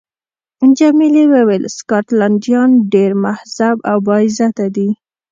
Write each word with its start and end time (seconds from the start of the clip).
جميلې 0.77 1.23
وويل: 1.33 1.63
سکاټلنډیان 1.77 2.71
ډېر 2.93 3.11
مهذب 3.23 3.77
او 3.89 3.97
با 4.05 4.15
عزته 4.25 4.65
دي. 4.75 4.89